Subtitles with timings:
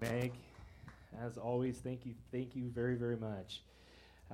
[0.00, 0.32] Meg,
[1.22, 3.62] as always, thank you, thank you very, very much.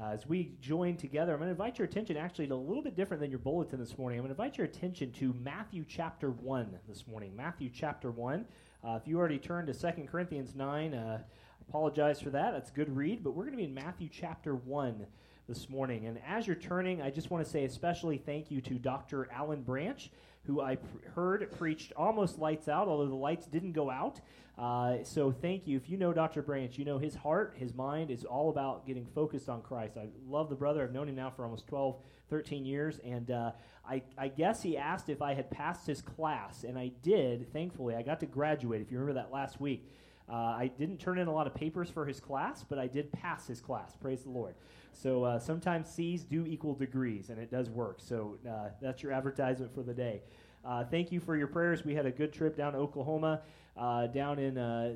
[0.01, 2.83] Uh, as we join together, I'm going to invite your attention actually to a little
[2.83, 4.19] bit different than your bulletin this morning.
[4.19, 7.35] I'm going to invite your attention to Matthew chapter 1 this morning.
[7.35, 8.45] Matthew chapter 1.
[8.85, 11.23] Uh, if you already turned to 2 Corinthians 9, uh,
[11.69, 12.53] apologize for that.
[12.53, 15.05] That's a good read, but we're going to be in Matthew chapter 1
[15.49, 16.07] this morning.
[16.07, 19.29] And as you're turning, I just want to say especially thank you to Dr.
[19.33, 20.11] Alan Branch,
[20.47, 24.21] who I pr- heard preached almost lights out, although the lights didn't go out.
[24.59, 25.77] Uh, so thank you.
[25.77, 26.43] If you know Dr.
[26.43, 29.97] Branch, you know his heart, his mind is all about getting focused on Christ.
[29.99, 30.83] I love the brother.
[30.83, 31.97] I've known him now for almost 12,
[32.31, 32.99] 13 years.
[33.05, 33.53] And uh,
[33.89, 37.95] I, I guess he asked if I had passed his class, and I did, thankfully.
[37.95, 39.91] I got to graduate, if you remember that last week.
[40.29, 43.13] Uh, I didn't turn in a lot of papers for his class, but I did
[43.13, 43.95] pass his class.
[43.97, 44.55] Praise the Lord.
[44.93, 47.99] So uh, sometimes C's do equal degrees, and it does work.
[48.01, 50.23] So uh, that's your advertisement for the day.
[50.65, 51.85] Uh, thank you for your prayers.
[51.85, 53.43] We had a good trip down to Oklahoma,
[53.77, 54.95] uh, down in uh,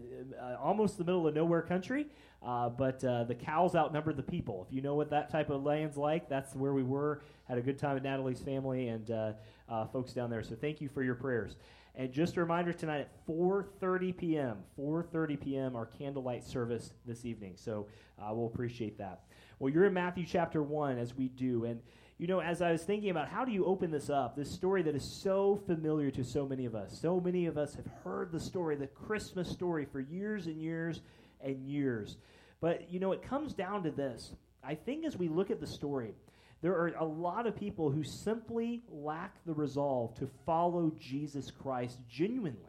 [0.61, 2.09] almost the middle of nowhere country.
[2.43, 4.67] But the cows outnumbered the people.
[4.67, 7.23] If you know what that type of land's like, that's where we were.
[7.45, 9.37] Had a good time with Natalie's family and
[9.93, 10.43] folks down there.
[10.43, 11.55] So thank you for your prayers.
[12.01, 14.57] And just a reminder tonight at 4:30 p.m.
[14.79, 15.77] 4:30 p.m.
[15.77, 17.53] our candlelight service this evening.
[17.57, 19.25] So uh, we'll appreciate that.
[19.59, 21.67] Well, you're in Matthew chapter 1 as we do.
[21.67, 21.83] And,
[22.17, 24.81] you know, as I was thinking about how do you open this up, this story
[24.85, 26.99] that is so familiar to so many of us.
[26.99, 31.03] So many of us have heard the story, the Christmas story, for years and years
[31.43, 32.17] and years.
[32.63, 34.33] But, you know, it comes down to this.
[34.65, 36.15] I think as we look at the story,
[36.63, 41.99] there are a lot of people who simply lack the resolve to follow Jesus Christ
[42.09, 42.61] genuinely.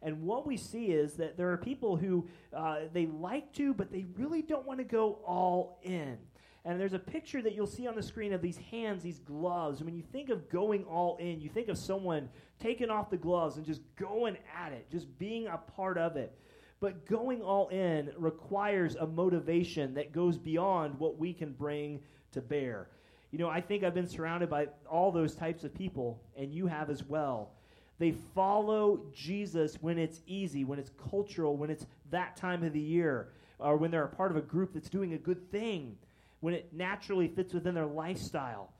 [0.00, 3.90] And what we see is that there are people who uh, they like to, but
[3.90, 6.18] they really don't want to go all in.
[6.64, 9.82] And there's a picture that you'll see on the screen of these hands, these gloves.
[9.82, 12.28] When you think of going all in, you think of someone
[12.60, 16.38] taking off the gloves and just going at it, just being a part of it.
[16.80, 22.00] But going all in requires a motivation that goes beyond what we can bring
[22.32, 22.88] to bear.
[23.30, 26.66] You know, I think I've been surrounded by all those types of people, and you
[26.66, 27.50] have as well.
[27.98, 32.80] They follow Jesus when it's easy, when it's cultural, when it's that time of the
[32.80, 35.96] year, or when they're a part of a group that's doing a good thing,
[36.40, 38.72] when it naturally fits within their lifestyle.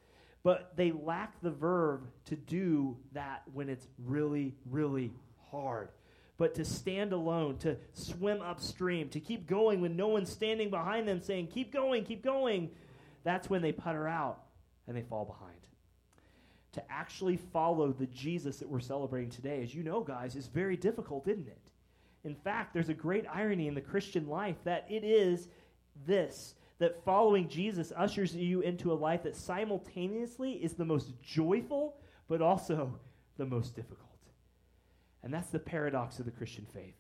[0.45, 5.13] But they lack the verb to do that when it's really, really
[5.51, 5.89] hard.
[6.39, 11.09] But to stand alone, to swim upstream, to keep going when no one's standing behind
[11.09, 12.71] them saying, keep going, keep going,
[13.25, 14.45] that's when they putter out
[14.89, 15.69] and they fall behind
[16.73, 20.77] to actually follow the Jesus that we're celebrating today, as you know, guys, is very
[20.77, 21.71] difficult, isn't it?
[22.25, 25.49] In fact, there's a great irony in the Christian life that it is
[26.07, 31.97] this that following Jesus ushers you into a life that simultaneously is the most joyful,
[32.29, 32.95] but also
[33.37, 34.09] the most difficult.
[35.25, 36.95] And that's the paradox of the Christian faith.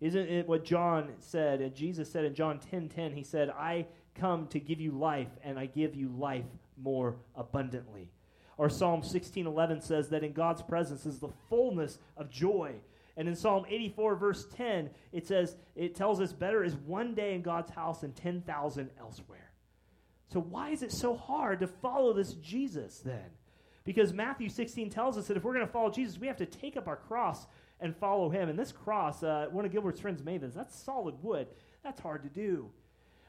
[0.00, 3.86] Isn't it what John said, and Jesus said in John 10 10, he said, I
[4.14, 6.46] come to give you life, and I give you life
[6.82, 8.10] more abundantly.
[8.56, 12.80] Or Psalm 16:11 says that in God's presence is the fullness of joy.
[13.16, 17.34] And in Psalm 84 verse 10, it says it tells us better is one day
[17.34, 19.50] in God's house than 10,000 elsewhere.
[20.28, 23.30] So why is it so hard to follow this Jesus then?
[23.84, 26.46] Because Matthew 16 tells us that if we're going to follow Jesus, we have to
[26.46, 27.46] take up our cross
[27.80, 28.48] and follow him.
[28.48, 30.54] And this cross, uh, one of Gilbert's friends made this.
[30.54, 31.48] That's solid wood.
[31.82, 32.70] That's hard to do.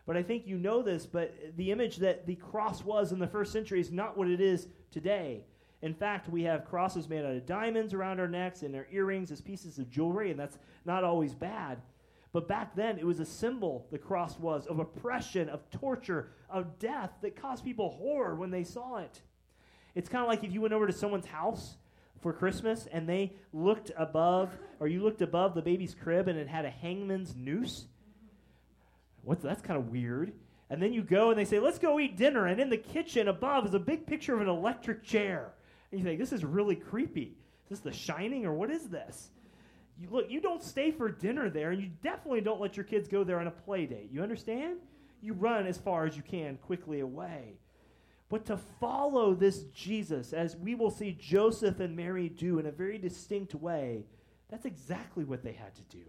[0.05, 3.27] But I think you know this, but the image that the cross was in the
[3.27, 5.43] first century is not what it is today.
[5.81, 9.31] In fact, we have crosses made out of diamonds around our necks and our earrings
[9.31, 11.81] as pieces of jewelry, and that's not always bad.
[12.33, 16.79] But back then, it was a symbol, the cross was, of oppression, of torture, of
[16.79, 19.21] death that caused people horror when they saw it.
[19.95, 21.75] It's kind of like if you went over to someone's house
[22.21, 26.47] for Christmas and they looked above, or you looked above the baby's crib and it
[26.47, 27.87] had a hangman's noose.
[29.23, 30.33] What's that's kind of weird.
[30.69, 32.47] And then you go and they say, let's go eat dinner.
[32.47, 35.53] And in the kitchen above is a big picture of an electric chair.
[35.91, 37.35] And you think, this is really creepy.
[37.65, 39.31] Is this the shining or what is this?
[39.99, 43.07] You look, you don't stay for dinner there, and you definitely don't let your kids
[43.07, 44.09] go there on a play date.
[44.11, 44.77] You understand?
[45.21, 47.59] You run as far as you can quickly away.
[48.29, 52.71] But to follow this Jesus, as we will see Joseph and Mary do in a
[52.71, 54.05] very distinct way,
[54.49, 56.03] that's exactly what they had to do.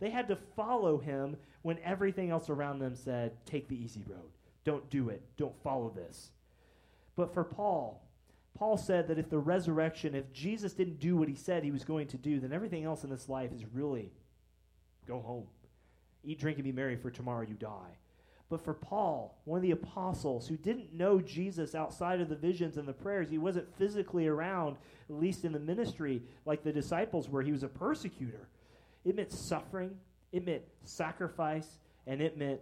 [0.00, 4.30] They had to follow him when everything else around them said, take the easy road.
[4.64, 5.22] Don't do it.
[5.36, 6.30] Don't follow this.
[7.16, 8.02] But for Paul,
[8.54, 11.84] Paul said that if the resurrection, if Jesus didn't do what he said he was
[11.84, 14.12] going to do, then everything else in this life is really
[15.06, 15.46] go home.
[16.24, 17.96] Eat, drink, and be merry, for tomorrow you die.
[18.50, 22.76] But for Paul, one of the apostles who didn't know Jesus outside of the visions
[22.76, 24.76] and the prayers, he wasn't physically around,
[25.08, 27.42] at least in the ministry, like the disciples were.
[27.42, 28.48] He was a persecutor.
[29.04, 29.96] It meant suffering,
[30.32, 32.60] It meant sacrifice and it meant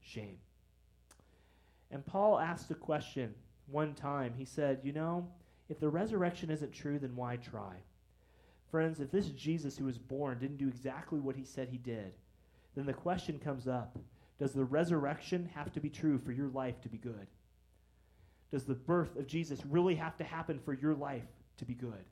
[0.00, 0.38] shame.
[1.90, 3.34] And Paul asked a question
[3.66, 4.34] one time.
[4.36, 5.28] He said, You know,
[5.68, 7.74] if the resurrection isn't true, then why try?
[8.70, 12.12] Friends, if this Jesus who was born didn't do exactly what he said he did,
[12.74, 13.98] then the question comes up
[14.38, 17.26] Does the resurrection have to be true for your life to be good?
[18.50, 21.26] Does the birth of Jesus really have to happen for your life
[21.58, 22.04] to be good?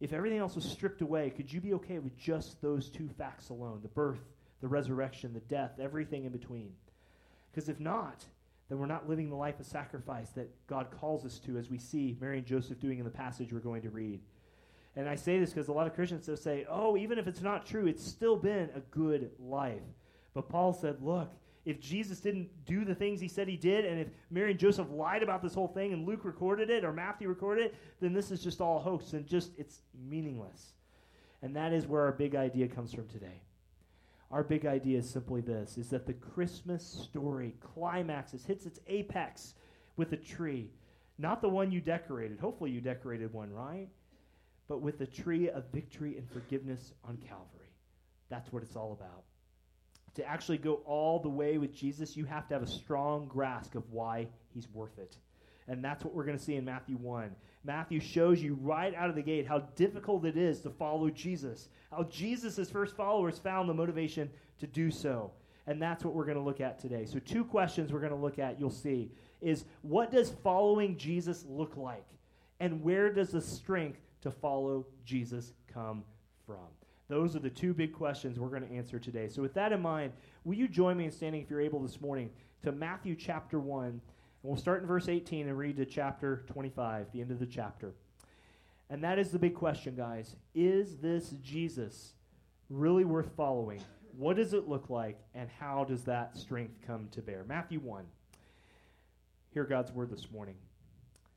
[0.00, 3.50] If everything else was stripped away, could you be okay with just those two facts
[3.50, 4.24] alone the birth,
[4.60, 6.72] the resurrection, the death, everything in between?
[7.50, 8.24] Because if not,
[8.68, 11.78] then we're not living the life of sacrifice that God calls us to, as we
[11.78, 14.20] see Mary and Joseph doing in the passage we're going to read.
[14.96, 17.42] And I say this because a lot of Christians will say, oh, even if it's
[17.42, 19.82] not true, it's still been a good life.
[20.34, 21.32] But Paul said, look,
[21.66, 24.88] if Jesus didn't do the things he said he did, and if Mary and Joseph
[24.90, 28.30] lied about this whole thing and Luke recorded it or Matthew recorded it, then this
[28.30, 30.72] is just all hoax and just it's meaningless.
[31.42, 33.42] And that is where our big idea comes from today.
[34.30, 39.54] Our big idea is simply this is that the Christmas story climaxes, hits its apex
[39.96, 40.70] with a tree.
[41.18, 42.38] Not the one you decorated.
[42.38, 43.88] Hopefully you decorated one, right?
[44.66, 47.74] But with the tree of victory and forgiveness on Calvary.
[48.30, 49.24] That's what it's all about
[50.14, 53.74] to actually go all the way with Jesus, you have to have a strong grasp
[53.74, 55.16] of why he's worth it.
[55.68, 57.30] And that's what we're going to see in Matthew 1.
[57.64, 61.68] Matthew shows you right out of the gate how difficult it is to follow Jesus,
[61.90, 65.30] how Jesus' first followers found the motivation to do so.
[65.66, 67.04] And that's what we're going to look at today.
[67.04, 71.44] So, two questions we're going to look at, you'll see, is what does following Jesus
[71.48, 72.06] look like?
[72.58, 76.02] And where does the strength to follow Jesus come
[76.46, 76.79] from?
[77.10, 79.26] Those are the two big questions we're going to answer today.
[79.26, 80.12] So, with that in mind,
[80.44, 82.30] will you join me in standing, if you're able, this morning
[82.62, 83.86] to Matthew chapter 1?
[83.86, 84.00] And
[84.44, 87.94] we'll start in verse 18 and read to chapter 25, the end of the chapter.
[88.88, 90.36] And that is the big question, guys.
[90.54, 92.12] Is this Jesus
[92.68, 93.80] really worth following?
[94.16, 97.44] What does it look like, and how does that strength come to bear?
[97.48, 98.04] Matthew 1.
[99.52, 100.54] Hear God's word this morning.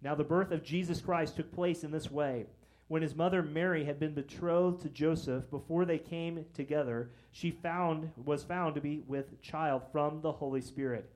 [0.03, 2.45] Now, the birth of Jesus Christ took place in this way
[2.93, 8.11] when his mother Mary had been betrothed to Joseph before they came together, she found
[8.23, 11.09] was found to be with child from the Holy Spirit.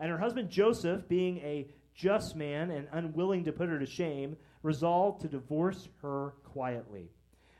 [0.00, 4.36] And her husband Joseph, being a just man and unwilling to put her to shame,
[4.64, 7.12] resolved to divorce her quietly.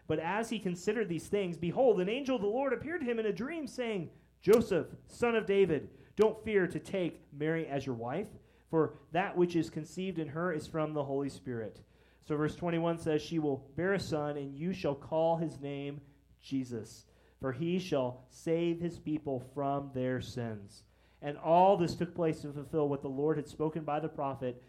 [0.08, 3.20] But as he considered these things, behold, an angel of the Lord appeared to him
[3.20, 4.10] in a dream, saying,
[4.42, 8.26] Joseph, son of David, don't fear to take Mary as your wife,
[8.68, 11.82] for that which is conceived in her is from the Holy Spirit.
[12.30, 16.00] So, verse 21 says, She will bear a son, and you shall call his name
[16.40, 17.06] Jesus,
[17.40, 20.84] for he shall save his people from their sins.
[21.22, 24.62] And all this took place to fulfill what the Lord had spoken by the prophet.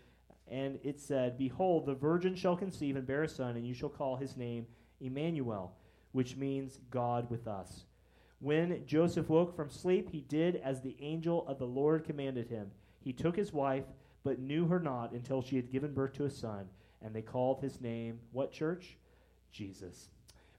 [0.48, 3.90] And it said, Behold, the virgin shall conceive and bear a son, and you shall
[3.90, 4.66] call his name
[5.00, 5.72] Emmanuel,
[6.13, 7.86] which means God with us.
[8.40, 12.72] When Joseph woke from sleep, he did as the angel of the Lord commanded him.
[13.02, 13.86] He took his wife,
[14.24, 16.68] but knew her not until she had given birth to a son
[17.03, 18.98] and they called his name, what church?
[19.51, 20.09] Jesus.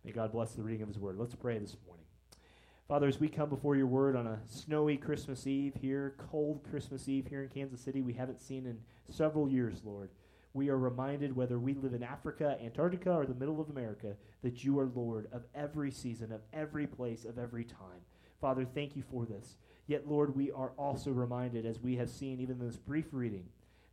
[0.04, 1.16] May God bless the reading of his word.
[1.18, 2.04] Let's pray this morning.
[2.88, 7.08] Father, as we come before your word on a snowy Christmas Eve here, cold Christmas
[7.08, 8.78] Eve here in Kansas City, we haven't seen in
[9.08, 10.10] several years, Lord.
[10.52, 14.62] We are reminded, whether we live in Africa, Antarctica, or the middle of America, that
[14.62, 18.02] you are Lord of every season, of every place, of every time.
[18.40, 19.56] Father, thank you for this.
[19.86, 23.44] Yet, Lord, we are also reminded, as we have seen even in this brief reading,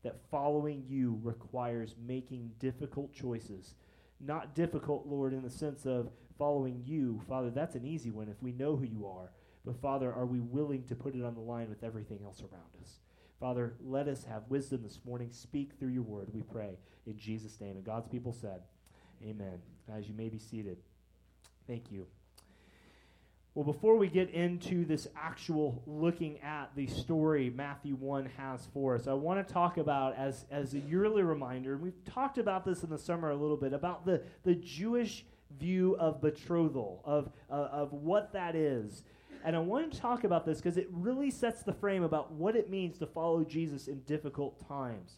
[0.04, 3.76] that following you requires making difficult choices.
[4.20, 7.22] Not difficult, Lord, in the sense of following you.
[7.28, 9.32] Father, that's an easy one if we know who you are.
[9.66, 12.82] But, Father, are we willing to put it on the line with everything else around
[12.82, 13.00] us?
[13.40, 15.30] Father, let us have wisdom this morning.
[15.32, 16.78] Speak through your word, we pray.
[17.06, 17.76] In Jesus' name.
[17.76, 18.62] And God's people said,
[19.24, 19.60] Amen.
[19.94, 20.78] As you may be seated.
[21.68, 22.08] Thank you.
[23.56, 28.94] Well, before we get into this actual looking at the story Matthew 1 has for
[28.94, 32.64] us, I want to talk about, as, as a yearly reminder, and we've talked about
[32.64, 35.26] this in the summer a little bit, about the, the Jewish
[35.60, 39.04] view of betrothal, of, uh, of what that is.
[39.44, 42.56] And I want to talk about this because it really sets the frame about what
[42.56, 45.18] it means to follow Jesus in difficult times.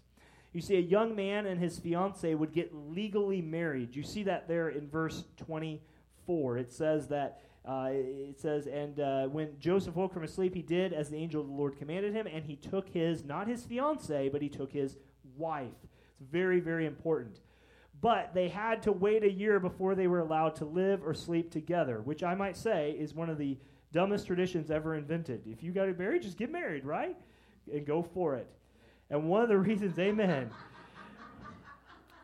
[0.53, 3.93] You see, a young man and his fiancee would get legally married.
[3.93, 6.57] You see that there in verse 24.
[6.57, 10.63] It says that uh, it says, and uh, when Joseph woke from his sleep, he
[10.63, 13.63] did as the angel of the Lord commanded him, and he took his, not his
[13.65, 14.97] fiancee, but he took his
[15.37, 15.69] wife.
[15.83, 17.39] It's very, very important.
[18.01, 21.51] But they had to wait a year before they were allowed to live or sleep
[21.51, 23.57] together, which I might say is one of the
[23.91, 25.43] dumbest traditions ever invented.
[25.45, 27.15] If you got to marry, just get married, right?
[27.71, 28.47] And go for it.
[29.11, 30.49] And one of the reasons, amen.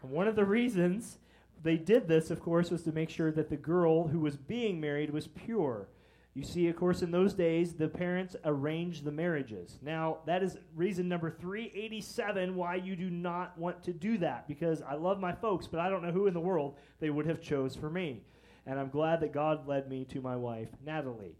[0.01, 1.19] one of the reasons
[1.67, 4.79] they did this, of course, was to make sure that the girl who was being
[4.79, 5.89] married was pure.
[6.33, 9.79] You see, of course, in those days, the parents arranged the marriages.
[9.81, 14.81] Now, that is reason number 387 why you do not want to do that, because
[14.81, 17.41] I love my folks, but I don't know who in the world they would have
[17.41, 18.21] chose for me.
[18.65, 21.35] And I'm glad that God led me to my wife, Natalie.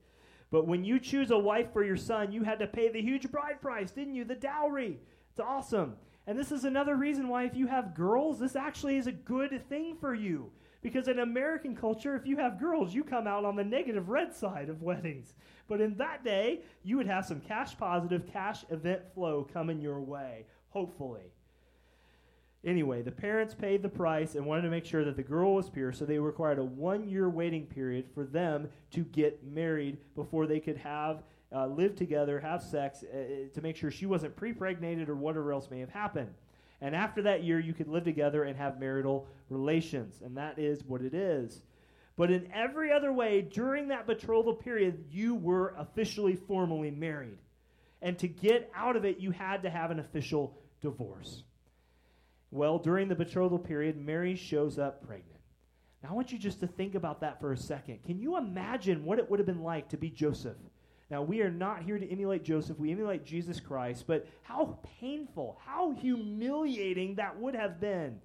[0.50, 3.32] But when you choose a wife for your son, you had to pay the huge
[3.32, 4.26] bride price, didn't you?
[4.26, 4.98] The dowry.
[5.30, 5.96] It's awesome.
[6.28, 9.68] And this is another reason why, if you have girls, this actually is a good
[9.70, 13.56] thing for you because in American culture, if you have girls, you come out on
[13.56, 15.34] the negative red side of weddings.
[15.68, 20.00] But in that day, you would have some cash positive, cash event flow coming your
[20.02, 21.34] way, hopefully.
[22.66, 25.70] Anyway, the parents paid the price and wanted to make sure that the girl was
[25.70, 30.48] pure, so they required a one year waiting period for them to get married before
[30.48, 31.24] they could have
[31.54, 35.54] uh, live together, have sex, uh, to make sure she wasn't pre pregnated or whatever
[35.54, 36.34] else may have happened.
[36.82, 40.22] And after that year, you could live together and have marital relations.
[40.24, 41.64] And that is what it is.
[42.16, 47.38] But in every other way, during that betrothal period, you were officially, formally married.
[48.02, 51.44] And to get out of it, you had to have an official divorce.
[52.52, 55.40] Well, during the betrothal period, Mary shows up pregnant.
[56.04, 58.04] Now, I want you just to think about that for a second.
[58.06, 60.58] Can you imagine what it would have been like to be Joseph?
[61.10, 65.58] Now, we are not here to emulate Joseph, we emulate Jesus Christ, but how painful,
[65.66, 68.20] how humiliating that would have been.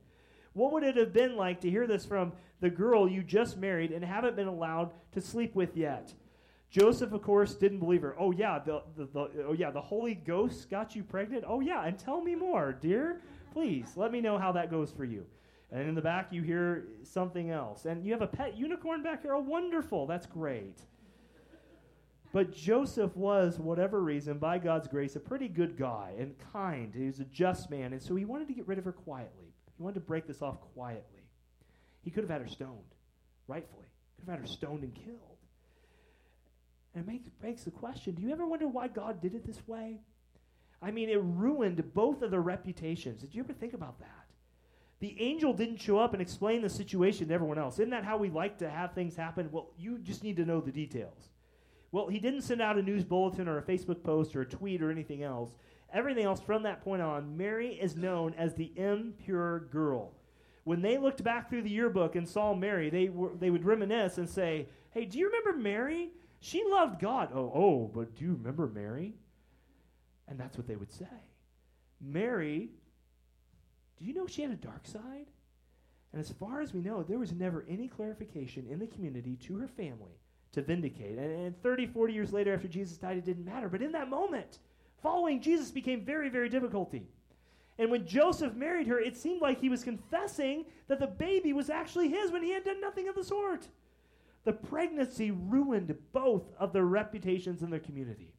[0.52, 3.92] What would it have been like to hear this from the girl you just married
[3.92, 6.12] and haven't been allowed to sleep with yet?
[6.70, 8.16] Joseph, of course, didn't believe her.
[8.18, 11.44] Oh yeah, the, the, the, oh yeah, the Holy Ghost got you pregnant.
[11.46, 13.20] Oh yeah, and tell me more, dear.
[13.52, 15.26] Please let me know how that goes for you.
[15.70, 19.22] And in the back, you hear something else, and you have a pet unicorn back
[19.22, 19.34] here.
[19.34, 20.06] Oh, wonderful!
[20.06, 20.80] That's great.
[22.32, 26.94] But Joseph was, whatever reason, by God's grace, a pretty good guy and kind.
[26.94, 29.52] He was a just man, and so he wanted to get rid of her quietly.
[29.76, 31.28] He wanted to break this off quietly.
[32.02, 32.94] He could have had her stoned,
[33.46, 33.86] rightfully.
[34.16, 35.18] Could have had her stoned and killed.
[36.94, 39.66] And it makes, begs the question do you ever wonder why God did it this
[39.66, 40.00] way?
[40.80, 43.20] I mean, it ruined both of their reputations.
[43.20, 44.08] Did you ever think about that?
[45.00, 47.74] The angel didn't show up and explain the situation to everyone else.
[47.74, 49.50] Isn't that how we like to have things happen?
[49.52, 51.31] Well, you just need to know the details.
[51.92, 54.82] Well, he didn't send out a news bulletin or a Facebook post or a tweet
[54.82, 55.50] or anything else.
[55.92, 60.14] Everything else from that point on, Mary is known as the impure girl.
[60.64, 64.16] When they looked back through the yearbook and saw Mary, they, were, they would reminisce
[64.16, 66.12] and say, Hey, do you remember Mary?
[66.40, 67.30] She loved God.
[67.34, 69.14] Oh, oh, but do you remember Mary?
[70.28, 71.06] And that's what they would say.
[72.00, 72.70] Mary,
[73.98, 75.26] do you know she had a dark side?
[76.12, 79.56] And as far as we know, there was never any clarification in the community to
[79.58, 80.21] her family
[80.52, 81.18] to vindicate.
[81.18, 83.68] And, and 30, 40 years later, after Jesus died, it didn't matter.
[83.68, 84.58] But in that moment,
[85.02, 86.94] following Jesus became very, very difficult.
[87.78, 91.70] And when Joseph married her, it seemed like he was confessing that the baby was
[91.70, 93.68] actually his when he had done nothing of the sort.
[94.44, 98.32] The pregnancy ruined both of their reputations in their community.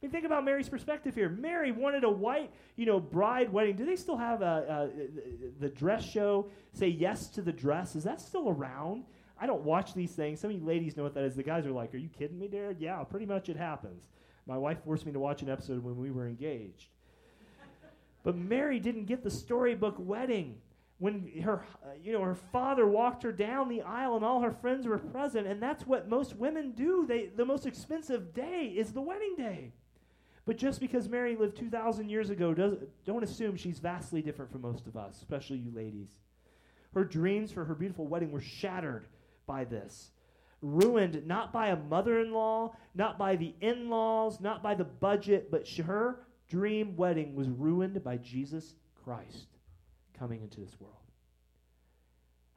[0.00, 1.28] I mean, think about Mary's perspective here.
[1.28, 3.76] Mary wanted a white, you know, bride wedding.
[3.76, 6.48] Do they still have a, a, the dress show?
[6.72, 7.94] Say yes to the dress.
[7.94, 9.04] Is that still around?
[9.40, 10.40] I don't watch these things.
[10.40, 11.34] Some of you ladies know what that is.
[11.34, 12.76] The guys are like, Are you kidding me, Derek?
[12.80, 14.08] Yeah, pretty much it happens.
[14.46, 16.88] My wife forced me to watch an episode when we were engaged.
[18.22, 20.56] but Mary didn't get the storybook wedding
[21.00, 24.52] when her uh, you know her father walked her down the aisle and all her
[24.52, 28.92] friends were present and that's what most women do they the most expensive day is
[28.92, 29.72] the wedding day
[30.44, 32.74] but just because mary lived 2000 years ago does,
[33.06, 36.18] don't assume she's vastly different from most of us especially you ladies
[36.92, 39.06] her dreams for her beautiful wedding were shattered
[39.50, 40.12] by this.
[40.62, 44.84] Ruined not by a mother in law, not by the in laws, not by the
[44.84, 49.48] budget, but her dream wedding was ruined by Jesus Christ
[50.16, 50.94] coming into this world.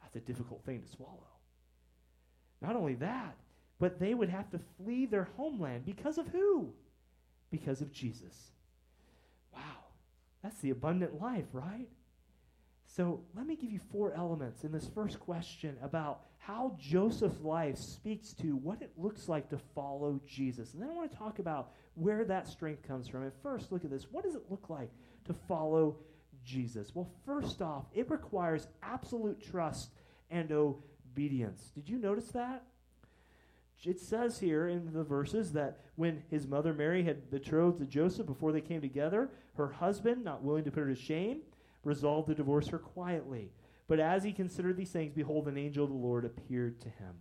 [0.02, 1.18] That's a difficult thing to swallow.
[2.62, 3.34] Not only that,
[3.80, 6.72] but they would have to flee their homeland because of who?
[7.50, 8.52] Because of Jesus.
[9.52, 9.60] Wow.
[10.44, 11.88] That's the abundant life, right?
[12.86, 17.78] So let me give you four elements in this first question about how Joseph's life
[17.78, 20.74] speaks to what it looks like to follow Jesus.
[20.74, 23.22] And then I want to talk about where that strength comes from.
[23.22, 24.06] And first, look at this.
[24.10, 24.90] What does it look like
[25.24, 25.96] to follow
[26.44, 26.94] Jesus?
[26.94, 29.90] Well, first off, it requires absolute trust
[30.30, 31.70] and obedience.
[31.74, 32.64] Did you notice that?
[33.82, 38.26] It says here in the verses that when his mother Mary had betrothed to Joseph
[38.26, 41.40] before they came together, her husband, not willing to put her to shame,
[41.84, 43.50] resolved to divorce her quietly.
[43.94, 47.14] But as he considered these things, behold, an angel of the Lord appeared to him.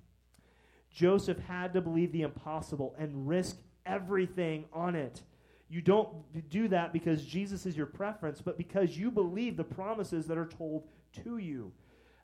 [0.90, 5.22] Joseph had to believe the impossible and risk everything on it.
[5.70, 6.10] You don't
[6.50, 10.48] do that because Jesus is your preference, but because you believe the promises that are
[10.48, 10.88] told
[11.24, 11.72] to you.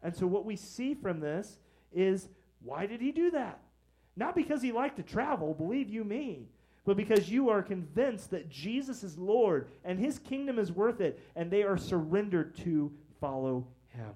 [0.02, 1.60] And so, what we see from this
[1.94, 2.28] is
[2.64, 3.60] why did he do that?
[4.16, 6.48] Not because he liked to travel, believe you me,
[6.86, 11.20] but because you are convinced that Jesus is Lord and his kingdom is worth it,
[11.36, 12.92] and they are surrendered to
[13.22, 14.16] follow him.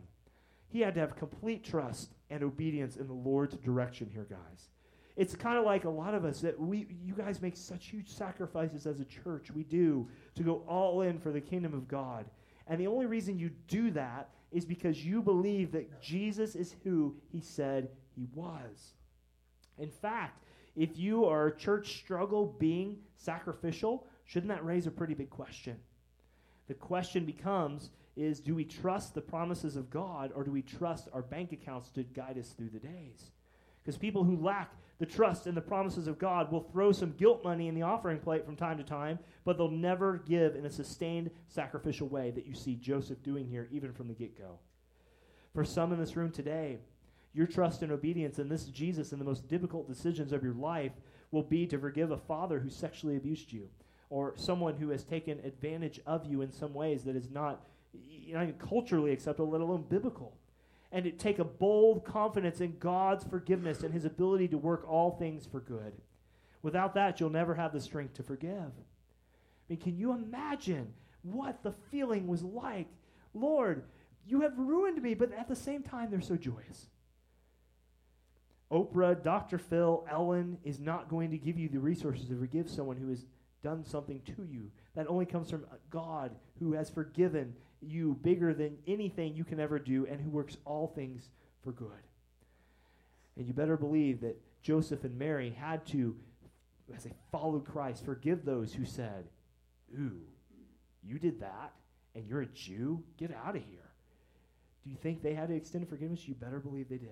[0.74, 4.72] He had to have complete trust and obedience in the Lord's direction here, guys.
[5.16, 8.10] It's kind of like a lot of us that we you guys make such huge
[8.10, 9.52] sacrifices as a church.
[9.52, 12.26] We do to go all in for the kingdom of God.
[12.66, 17.16] And the only reason you do that is because you believe that Jesus is who
[17.32, 18.96] he said he was.
[19.78, 20.44] In fact,
[20.76, 25.78] if you are a church struggle being sacrificial, shouldn't that raise a pretty big question?
[26.68, 31.10] The question becomes is do we trust the promises of God or do we trust
[31.14, 33.32] our bank accounts to guide us through the days?
[33.82, 37.44] Because people who lack the trust in the promises of God will throw some guilt
[37.44, 40.70] money in the offering plate from time to time, but they'll never give in a
[40.70, 44.60] sustained sacrificial way that you see Joseph doing here, even from the get go.
[45.54, 46.78] For some in this room today,
[47.34, 50.94] your trust and obedience in this Jesus in the most difficult decisions of your life
[51.32, 53.68] will be to forgive a father who sexually abused you,
[54.14, 57.66] or someone who has taken advantage of you in some ways that is not,
[58.28, 60.38] not even culturally acceptable, let alone biblical
[60.92, 65.18] and to take a bold confidence in God's forgiveness and his ability to work all
[65.18, 65.94] things for good.
[66.62, 68.52] Without that, you'll never have the strength to forgive.
[68.52, 70.94] I mean, can you imagine
[71.24, 72.88] what the feeling was like?
[73.34, 73.86] Lord,
[74.28, 76.86] you have ruined me, but at the same time, they're so joyous.
[78.72, 79.58] Oprah, Dr.
[79.58, 83.26] Phil, Ellen is not going to give you the resources to forgive someone who has
[83.64, 84.70] done something to you.
[84.96, 89.80] That only comes from God who has forgiven you bigger than anything you can ever
[89.80, 91.30] do and who works all things
[91.64, 91.90] for good.
[93.38, 96.16] And you better believe that Joseph and Mary had to,
[96.96, 99.26] as they followed Christ, forgive those who said,
[99.98, 100.22] Ooh,
[101.04, 101.74] you did that
[102.16, 103.04] and you're a Jew?
[103.18, 103.80] Get out of here.
[104.84, 106.28] Do you think they had to extend forgiveness?
[106.28, 107.10] You better believe they did.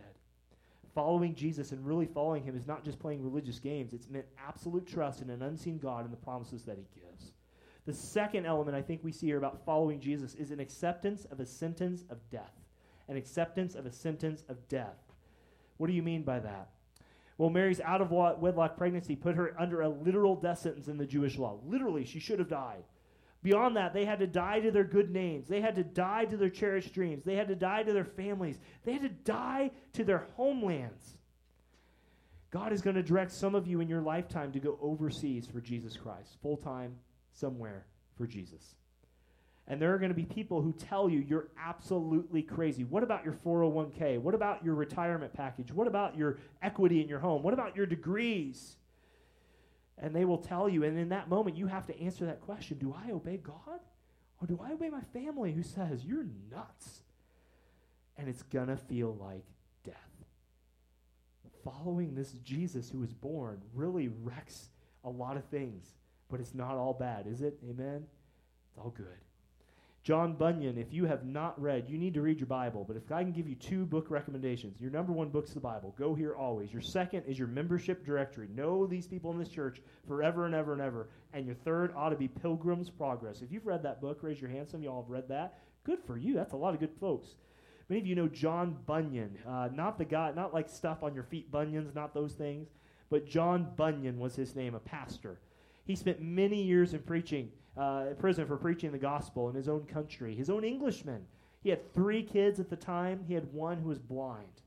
[0.93, 4.85] Following Jesus and really following him is not just playing religious games, it's meant absolute
[4.85, 7.31] trust in an unseen God and the promises that he gives.
[7.85, 11.39] The second element I think we see here about following Jesus is an acceptance of
[11.39, 12.53] a sentence of death.
[13.07, 14.99] An acceptance of a sentence of death.
[15.77, 16.69] What do you mean by that?
[17.37, 21.07] Well, Mary's out of wedlock pregnancy put her under a literal death sentence in the
[21.07, 21.57] Jewish law.
[21.65, 22.83] Literally, she should have died.
[23.43, 25.47] Beyond that, they had to die to their good names.
[25.47, 27.23] They had to die to their cherished dreams.
[27.23, 28.59] They had to die to their families.
[28.83, 31.17] They had to die to their homelands.
[32.51, 35.61] God is going to direct some of you in your lifetime to go overseas for
[35.61, 36.95] Jesus Christ, full time,
[37.31, 37.85] somewhere
[38.17, 38.75] for Jesus.
[39.67, 42.83] And there are going to be people who tell you you're absolutely crazy.
[42.83, 44.19] What about your 401k?
[44.19, 45.71] What about your retirement package?
[45.71, 47.41] What about your equity in your home?
[47.41, 48.75] What about your degrees?
[50.01, 52.77] And they will tell you, and in that moment, you have to answer that question
[52.77, 53.79] Do I obey God?
[54.41, 57.01] Or do I obey my family who says, You're nuts?
[58.17, 59.45] And it's going to feel like
[59.83, 59.95] death.
[61.63, 64.69] Following this Jesus who was born really wrecks
[65.03, 65.93] a lot of things
[66.31, 67.59] but it's not all bad, is it?
[67.69, 68.07] Amen?
[68.69, 69.05] It's all good.
[70.03, 72.83] John Bunyan, if you have not read, you need to read your Bible.
[72.87, 75.93] But if I can give you two book recommendations, your number one book's the Bible.
[75.97, 76.73] Go here always.
[76.73, 78.47] Your second is your membership directory.
[78.55, 81.09] Know these people in this church forever and ever and ever.
[81.33, 83.43] And your third ought to be Pilgrim's Progress.
[83.43, 84.67] If you've read that book, raise your hand.
[84.67, 85.59] Some of y'all have read that.
[85.83, 86.33] Good for you.
[86.33, 87.35] That's a lot of good folks.
[87.87, 89.37] Many of you know John Bunyan.
[89.47, 92.69] Uh, not the guy, not like stuff on your feet, bunions, not those things.
[93.11, 95.39] But John Bunyan was his name, a pastor.
[95.83, 99.85] He spent many years in preaching, uh, prison for preaching the gospel in his own
[99.85, 101.25] country, his own Englishman.
[101.61, 103.23] He had three kids at the time.
[103.27, 104.61] He had one who was blind.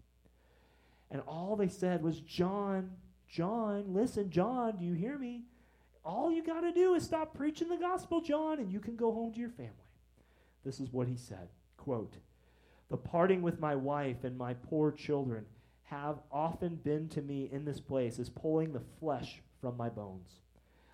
[1.10, 2.90] And all they said was, John,
[3.28, 5.42] John, listen, John, do you hear me?
[6.04, 9.12] All you got to do is stop preaching the gospel, John, and you can go
[9.12, 9.72] home to your family.
[10.64, 12.14] This is what he said quote,
[12.90, 15.44] The parting with my wife and my poor children
[15.84, 20.40] have often been to me in this place as pulling the flesh from my bones.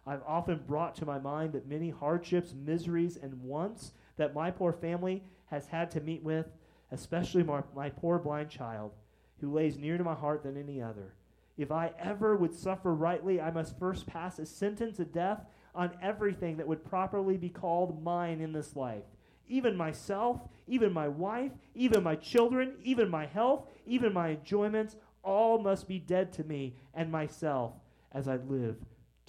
[0.06, 4.72] I've often brought to my mind that many hardships, miseries, and wants that my poor
[4.72, 6.46] family has had to meet with,
[6.90, 8.92] especially my, my poor blind child,
[9.40, 11.14] who lays near to my heart than any other.
[11.56, 15.96] If I ever would suffer rightly, I must first pass a sentence of death on
[16.02, 19.04] everything that would properly be called mine in this life.
[19.48, 25.58] Even myself, even my wife, even my children, even my health, even my enjoyments, all
[25.58, 27.72] must be dead to me and myself
[28.12, 28.76] as I live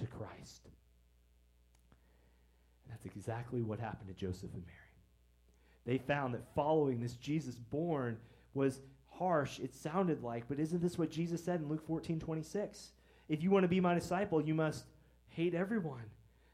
[0.02, 0.62] to Christ.
[2.84, 4.78] And that's exactly what happened to Joseph and Mary.
[5.86, 8.18] They found that following this Jesus born
[8.54, 12.92] was harsh, it sounded like, but isn't this what Jesus said in Luke 14 26?
[13.30, 14.86] If you want to be my disciple, you must
[15.30, 16.04] hate everyone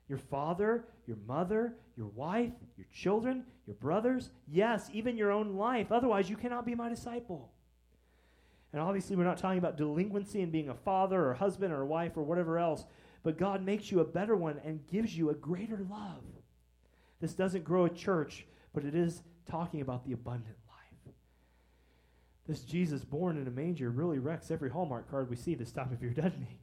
[0.08, 5.92] your father, your mother, your wife, your children, your brothers, yes, even your own life.
[5.92, 7.52] Otherwise, you cannot be my disciple.
[8.72, 12.16] And obviously, we're not talking about delinquency and being a father or husband or wife
[12.16, 12.86] or whatever else,
[13.28, 16.24] but God makes you a better one and gives you a greater love.
[17.20, 21.14] This doesn't grow a church, but it is talking about the abundant life.
[22.48, 25.92] This Jesus born in a manger really wrecks every Hallmark card we see this time
[25.92, 26.58] of year, doesn't he?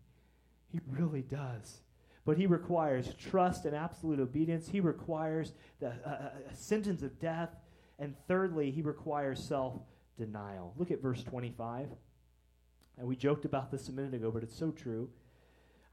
[0.73, 1.83] He really does.
[2.25, 4.67] But he requires trust and absolute obedience.
[4.67, 7.51] He requires the, uh, a sentence of death.
[7.99, 9.75] And thirdly, he requires self
[10.17, 10.73] denial.
[10.79, 11.91] Look at verse 25.
[12.97, 15.11] And we joked about this a minute ago, but it's so true.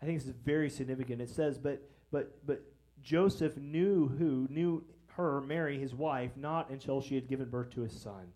[0.01, 1.21] I think this is very significant.
[1.21, 2.63] It says, but but but
[3.03, 4.83] Joseph knew who knew
[5.15, 8.31] her, Mary, his wife, not until she had given birth to his son.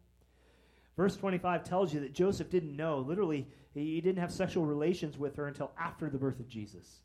[0.97, 2.99] Verse 25 tells you that Joseph didn't know.
[2.99, 7.01] Literally, he didn't have sexual relations with her until after the birth of Jesus.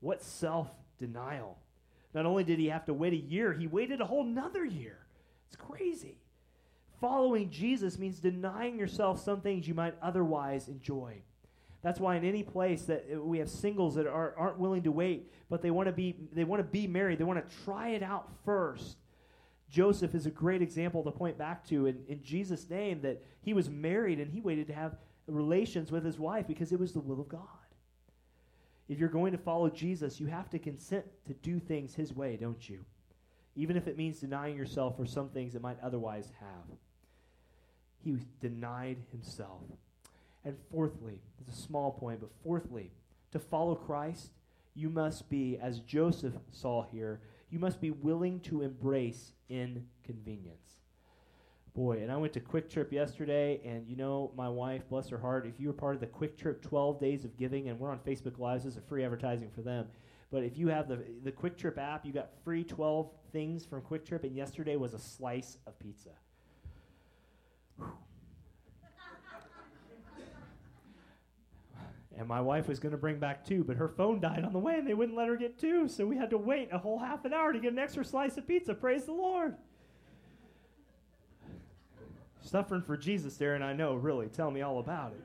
[0.00, 1.58] What self denial.
[2.14, 4.98] Not only did he have to wait a year, he waited a whole nother year.
[5.46, 6.18] It's crazy.
[7.00, 11.22] Following Jesus means denying yourself some things you might otherwise enjoy.
[11.82, 15.30] That's why in any place that we have singles that are, aren't willing to wait,
[15.48, 18.02] but they want to be they want to be married, they want to try it
[18.02, 18.96] out first.
[19.70, 23.52] Joseph is a great example to point back to in, in Jesus' name that he
[23.52, 27.00] was married and he waited to have relations with his wife because it was the
[27.00, 27.42] will of God.
[28.88, 32.36] If you're going to follow Jesus, you have to consent to do things his way,
[32.36, 32.84] don't you?
[33.54, 36.78] Even if it means denying yourself for some things that might otherwise have.
[38.02, 39.62] He denied himself.
[40.44, 42.92] And fourthly, it's a small point, but fourthly,
[43.32, 44.32] to follow Christ,
[44.74, 47.20] you must be, as Joseph saw here,
[47.50, 50.78] you must be willing to embrace inconvenience.
[51.74, 55.46] Boy, and I went to QuikTrip yesterday, and you know, my wife, bless her heart,
[55.46, 58.38] if you were part of the QuikTrip 12 Days of Giving, and we're on Facebook
[58.38, 59.86] Live, this is a free advertising for them.
[60.30, 64.24] But if you have the, the QuikTrip app, you got free 12 things from QuikTrip,
[64.24, 66.10] and yesterday was a slice of pizza.
[72.18, 74.58] And my wife was going to bring back two, but her phone died on the
[74.58, 76.98] way, and they wouldn't let her get two, so we had to wait a whole
[76.98, 78.74] half an hour to get an extra slice of pizza.
[78.74, 79.54] Praise the Lord.
[82.40, 84.26] Suffering for Jesus there, and I know, really.
[84.26, 85.22] Tell me all about it.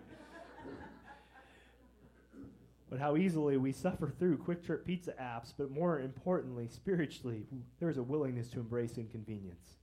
[2.92, 7.48] but how easily we suffer through QuikTrip pizza apps, but more importantly, spiritually,
[7.80, 9.78] there's a willingness to embrace inconvenience.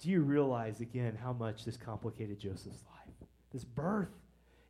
[0.00, 3.28] Do you realize again how much this complicated Joseph's life?
[3.52, 4.21] This birth,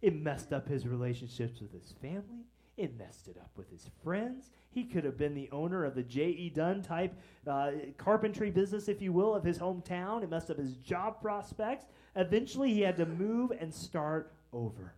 [0.03, 2.45] it messed up his relationships with his family.
[2.77, 4.51] It messed it up with his friends.
[4.71, 6.51] He could have been the owner of the J.E.
[6.51, 7.15] Dunn type
[7.47, 10.23] uh, carpentry business, if you will, of his hometown.
[10.23, 11.85] It messed up his job prospects.
[12.17, 14.95] Eventually, he had to move and start over.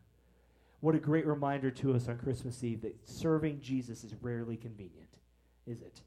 [0.80, 5.18] What a great reminder to us on Christmas Eve that serving Jesus is rarely convenient,
[5.66, 6.00] is it?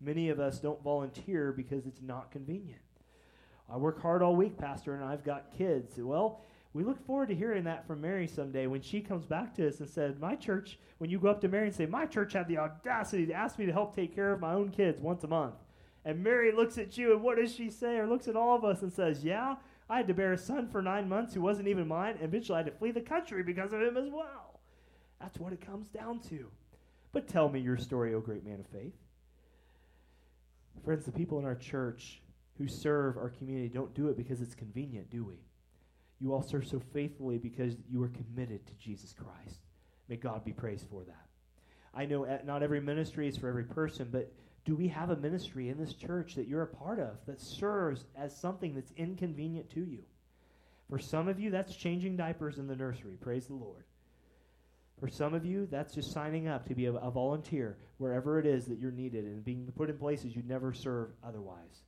[0.00, 2.80] Many of us don't volunteer because it's not convenient.
[3.68, 5.94] I work hard all week, Pastor, and I've got kids.
[5.98, 9.66] Well, we look forward to hearing that from Mary someday when she comes back to
[9.66, 12.32] us and said, My church, when you go up to Mary and say, My church
[12.32, 15.24] had the audacity to ask me to help take care of my own kids once
[15.24, 15.56] a month.
[16.04, 17.98] And Mary looks at you, and what does she say?
[17.98, 19.56] Or looks at all of us and says, Yeah,
[19.88, 22.54] I had to bear a son for nine months who wasn't even mine, and eventually
[22.54, 24.60] I had to flee the country because of him as well.
[25.20, 26.46] That's what it comes down to.
[27.12, 28.94] But tell me your story, O great man of faith.
[30.84, 32.22] Friends, the people in our church
[32.56, 35.34] who serve our community don't do it because it's convenient, do we?
[36.20, 39.60] You all serve so faithfully because you are committed to Jesus Christ.
[40.08, 41.26] May God be praised for that.
[41.94, 44.32] I know eh, not every ministry is for every person, but
[44.64, 48.04] do we have a ministry in this church that you're a part of that serves
[48.16, 50.02] as something that's inconvenient to you?
[50.90, 53.16] For some of you, that's changing diapers in the nursery.
[53.20, 53.84] Praise the Lord.
[54.98, 58.44] For some of you, that's just signing up to be a, a volunteer wherever it
[58.44, 61.84] is that you're needed and being put in places you'd never serve otherwise.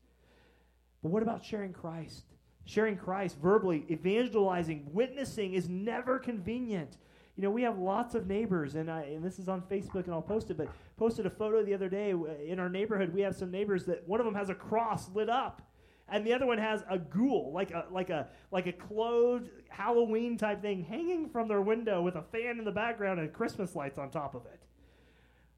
[1.03, 2.25] But what about sharing Christ?
[2.64, 6.96] Sharing Christ verbally, evangelizing, witnessing is never convenient.
[7.37, 10.12] You know, we have lots of neighbors, and, I, and this is on Facebook, and
[10.12, 12.12] I'll post it, but posted a photo the other day.
[12.12, 15.09] Uh, in our neighborhood, we have some neighbors that one of them has a cross
[15.14, 15.62] lit up,
[16.09, 20.37] and the other one has a ghoul, like a, like a, like a clothed Halloween
[20.37, 23.98] type thing hanging from their window with a fan in the background and Christmas lights
[23.98, 24.61] on top of it.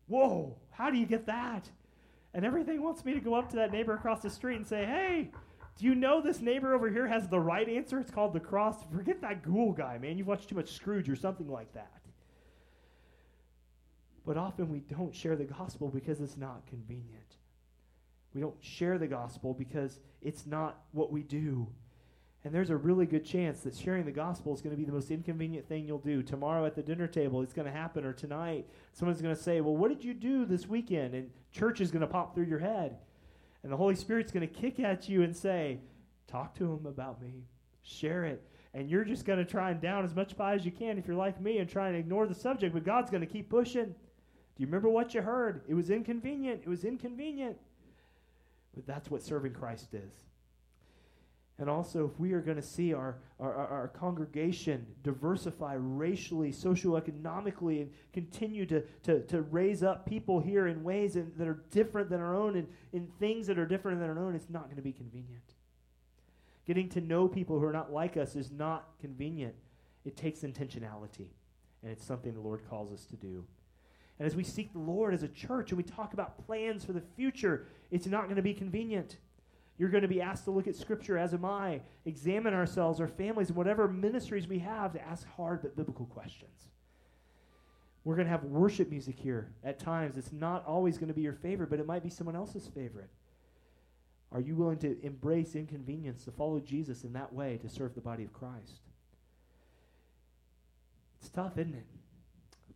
[0.06, 1.68] Whoa, how do you get that?
[2.34, 4.84] And everything wants me to go up to that neighbor across the street and say,
[4.84, 5.30] hey,
[5.76, 7.98] do you know this neighbor over here has the right answer?
[7.98, 8.76] It's called the cross.
[8.92, 10.18] Forget that ghoul guy, man.
[10.18, 12.00] You've watched too much Scrooge or something like that.
[14.24, 17.36] But often we don't share the gospel because it's not convenient.
[18.34, 21.68] We don't share the gospel because it's not what we do.
[22.44, 24.92] And there's a really good chance that sharing the gospel is going to be the
[24.92, 26.22] most inconvenient thing you'll do.
[26.22, 29.62] Tomorrow at the dinner table, it's going to happen, or tonight, someone's going to say,
[29.62, 31.14] Well, what did you do this weekend?
[31.14, 32.98] And church is going to pop through your head.
[33.64, 35.80] And the Holy Spirit's going to kick at you and say,
[36.28, 37.44] Talk to him about me,
[37.82, 38.46] share it.
[38.74, 41.06] and you're just going to try and down as much pie as you can if
[41.06, 43.86] you're like me and try and ignore the subject, but God's going to keep pushing.
[43.86, 45.62] Do you remember what you heard?
[45.66, 46.62] It was inconvenient.
[46.64, 47.56] It was inconvenient.
[48.74, 50.12] But that's what serving Christ is.
[51.58, 57.82] And also, if we are going to see our, our, our, congregation diversify racially, socioeconomically,
[57.82, 62.10] and continue to, to, to raise up people here in ways in, that are different
[62.10, 64.76] than our own and in things that are different than our own, it's not going
[64.76, 65.54] to be convenient.
[66.66, 69.54] Getting to know people who are not like us is not convenient.
[70.04, 71.28] It takes intentionality,
[71.82, 73.44] and it's something the Lord calls us to do.
[74.18, 76.92] And as we seek the Lord as a church and we talk about plans for
[76.92, 79.18] the future, it's not going to be convenient.
[79.76, 83.08] You're going to be asked to look at Scripture, as am I, examine ourselves, our
[83.08, 86.68] families, and whatever ministries we have to ask hard but biblical questions.
[88.04, 90.16] We're going to have worship music here at times.
[90.16, 93.08] It's not always going to be your favorite, but it might be someone else's favorite.
[94.30, 98.00] Are you willing to embrace inconvenience, to follow Jesus in that way, to serve the
[98.00, 98.82] body of Christ?
[101.20, 101.86] It's tough, isn't it?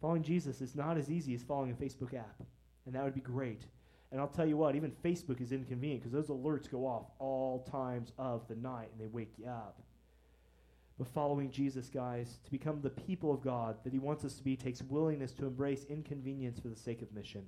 [0.00, 2.42] Following Jesus is not as easy as following a Facebook app,
[2.86, 3.62] and that would be great.
[4.10, 7.62] And I'll tell you what, even Facebook is inconvenient because those alerts go off all
[7.70, 9.80] times of the night and they wake you up.
[10.98, 14.42] But following Jesus, guys, to become the people of God that He wants us to
[14.42, 17.44] be, takes willingness to embrace inconvenience for the sake of mission.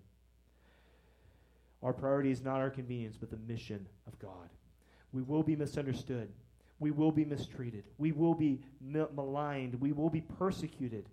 [1.83, 4.51] Our priority is not our convenience, but the mission of God.
[5.13, 6.29] We will be misunderstood.
[6.79, 7.85] We will be mistreated.
[7.99, 9.81] We will be maligned.
[9.81, 11.09] We will be persecuted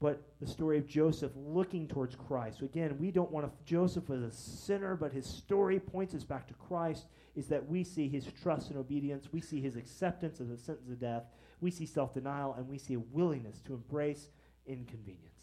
[0.00, 2.58] but the story of Joseph looking towards Christ.
[2.58, 6.24] So again, we don't want to, Joseph was a sinner, but his story points us
[6.24, 10.40] back to Christ, is that we see his trust and obedience, we see his acceptance
[10.40, 11.24] of the sentence of death,
[11.60, 14.28] we see self denial, and we see a willingness to embrace
[14.66, 15.34] inconvenience.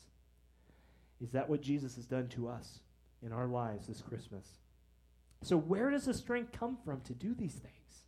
[1.21, 2.79] Is that what Jesus has done to us
[3.23, 4.47] in our lives this Christmas?
[5.43, 8.03] So, where does the strength come from to do these things?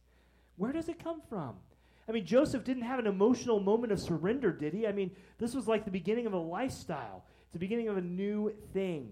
[0.56, 1.56] Where does it come from?
[2.08, 4.86] I mean, Joseph didn't have an emotional moment of surrender, did he?
[4.86, 8.02] I mean, this was like the beginning of a lifestyle, it's the beginning of a
[8.02, 9.12] new thing.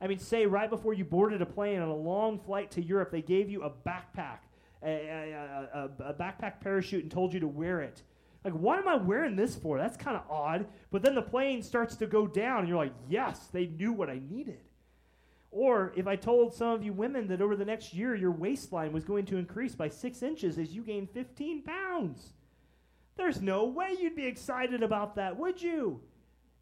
[0.00, 3.12] I mean, say right before you boarded a plane on a long flight to Europe,
[3.12, 4.38] they gave you a backpack,
[4.82, 8.02] a, a, a, a backpack parachute, and told you to wear it.
[8.44, 9.78] Like, what am I wearing this for?
[9.78, 10.66] That's kind of odd.
[10.90, 14.10] But then the plane starts to go down, and you're like, yes, they knew what
[14.10, 14.58] I needed.
[15.52, 18.90] Or if I told some of you women that over the next year your waistline
[18.92, 22.32] was going to increase by six inches as you gain 15 pounds,
[23.16, 26.00] there's no way you'd be excited about that, would you?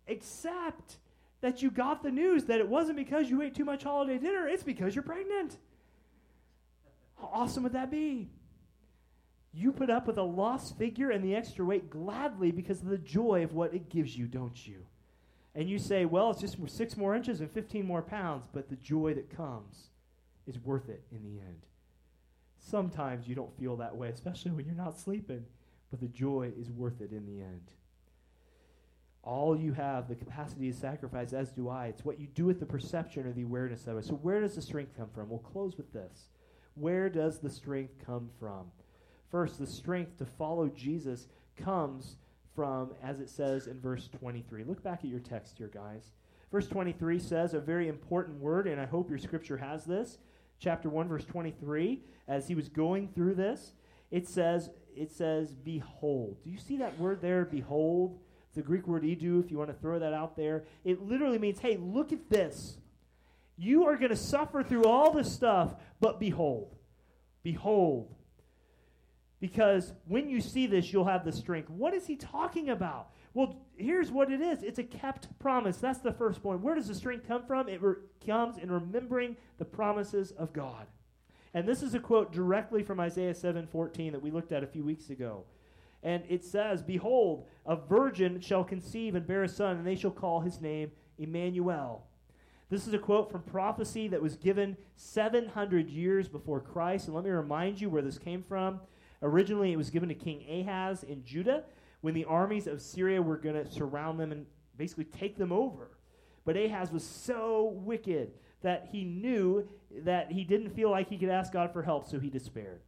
[0.09, 0.97] Except
[1.41, 4.49] that you got the news that it wasn't because you ate too much holiday dinner,
[4.49, 5.57] it's because you're pregnant.
[7.21, 8.29] How awesome would that be?
[9.53, 12.99] You put up with a lost figure and the extra weight gladly because of the
[12.99, 14.85] joy of what it gives you, don't you?
[15.55, 18.77] And you say, well, it's just six more inches and 15 more pounds, but the
[18.77, 19.89] joy that comes
[20.47, 21.67] is worth it in the end.
[22.59, 25.45] Sometimes you don't feel that way, especially when you're not sleeping,
[25.91, 27.73] but the joy is worth it in the end.
[29.23, 31.87] All you have, the capacity to sacrifice, as do I.
[31.87, 34.05] It's what you do with the perception or the awareness of it.
[34.05, 35.29] So, where does the strength come from?
[35.29, 36.31] We'll close with this.
[36.75, 38.71] Where does the strength come from?
[39.31, 42.17] First, the strength to follow Jesus comes
[42.55, 44.65] from, as it says in verse 23.
[44.65, 46.13] Look back at your text here, guys.
[46.51, 50.19] Verse 23 says a very important word, and I hope your scripture has this.
[50.59, 53.73] Chapter 1, verse 23, as he was going through this,
[54.11, 56.37] it says, it says, behold.
[56.45, 58.19] Do you see that word there, behold?
[58.47, 60.65] It's the Greek word idou, if you want to throw that out there.
[60.85, 62.79] It literally means, hey, look at this.
[63.57, 66.75] You are going to suffer through all this stuff, but behold.
[67.43, 68.15] Behold.
[69.41, 71.71] Because when you see this, you'll have the strength.
[71.71, 73.11] What is he talking about?
[73.33, 75.79] Well, here's what it is it's a kept promise.
[75.79, 76.61] That's the first point.
[76.61, 77.69] Where does the strength come from?
[77.69, 80.87] It re- comes in remembering the promises of God.
[81.55, 84.85] And this is a quote directly from Isaiah 7:14 that we looked at a few
[84.85, 85.45] weeks ago.
[86.03, 90.11] And it says, "Behold, a virgin shall conceive and bear a son, and they shall
[90.11, 92.07] call his name Emmanuel."
[92.69, 97.07] This is a quote from prophecy that was given 700 years before Christ.
[97.07, 98.81] And let me remind you where this came from.
[99.23, 101.65] Originally, it was given to King Ahaz in Judah
[102.01, 105.91] when the armies of Syria were going to surround them and basically take them over.
[106.45, 109.69] But Ahaz was so wicked that he knew
[110.05, 112.81] that he didn't feel like he could ask God for help, so he despaired.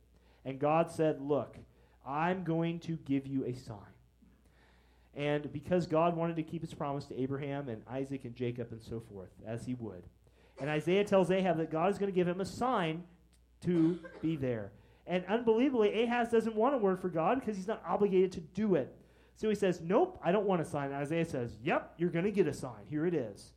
[0.45, 1.57] And God said, Look,
[2.07, 3.79] I'm going to give you a sign.
[5.15, 8.83] And because God wanted to keep his promise to Abraham and Isaac and Jacob and
[8.83, 10.05] so forth, as he would.
[10.59, 13.05] And Isaiah tells Ahab that God is going to give him a sign
[13.63, 14.73] to be there.
[15.13, 18.77] And unbelievably, Ahaz doesn't want a word for God because he's not obligated to do
[18.77, 18.97] it.
[19.37, 20.91] So he says, Nope, I don't want a sign.
[20.91, 22.87] Isaiah says, Yep, you're going to get a sign.
[22.89, 23.53] Here it is.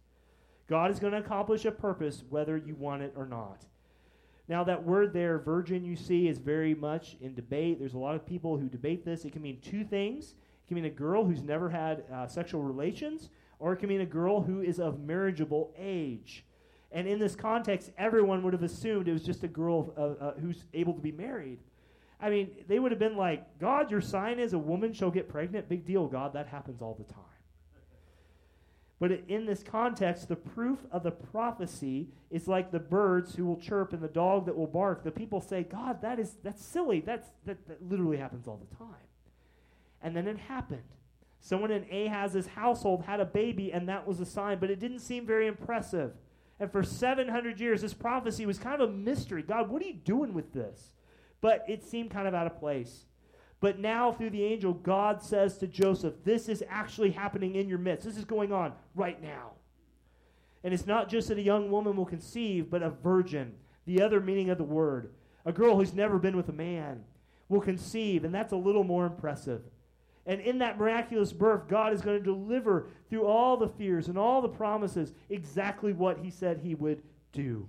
[0.67, 3.63] God is going to accomplish a purpose whether you want it or not.
[4.49, 7.79] Now, that word there, virgin, you see, is very much in debate.
[7.79, 9.23] There's a lot of people who debate this.
[9.23, 10.31] It can mean two things.
[10.65, 14.01] It can mean a girl who's never had uh, sexual relations, or it can mean
[14.01, 16.43] a girl who is of marriageable age.
[16.95, 20.33] And in this context, everyone would have assumed it was just a girl uh, uh,
[20.39, 21.59] who's able to be married.
[22.21, 25.27] I mean, they would have been like, God, your sign is a woman shall get
[25.27, 25.67] pregnant.
[25.67, 26.31] Big deal, God.
[26.31, 27.21] That happens all the time.
[28.97, 33.59] But in this context, the proof of the prophecy is like the birds who will
[33.59, 35.03] chirp and the dog that will bark.
[35.03, 37.01] The people say, God, that is that's silly.
[37.01, 38.95] That's that, that literally happens all the time.
[40.01, 40.81] And then it happened.
[41.41, 44.99] Someone in Ahaz's household had a baby, and that was a sign, but it didn't
[44.99, 46.13] seem very impressive.
[46.59, 49.43] And for 700 years, this prophecy was kind of a mystery.
[49.43, 50.93] God, what are you doing with this?
[51.41, 53.05] But it seemed kind of out of place.
[53.59, 57.77] But now, through the angel, God says to Joseph, This is actually happening in your
[57.77, 58.05] midst.
[58.05, 59.51] This is going on right now.
[60.63, 63.53] And it's not just that a young woman will conceive, but a virgin,
[63.85, 65.13] the other meaning of the word.
[65.45, 67.03] A girl who's never been with a man
[67.49, 69.61] will conceive, and that's a little more impressive.
[70.25, 74.17] And in that miraculous birth, God is going to deliver through all the fears and
[74.17, 77.67] all the promises exactly what he said he would do.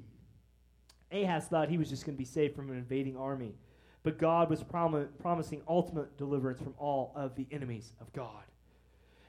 [1.13, 3.55] Ahaz thought he was just going to be saved from an invading army.
[4.03, 8.45] But God was prom- promising ultimate deliverance from all of the enemies of God.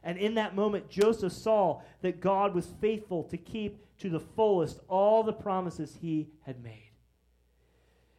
[0.03, 4.79] And in that moment, Joseph saw that God was faithful to keep to the fullest
[4.87, 6.86] all the promises he had made.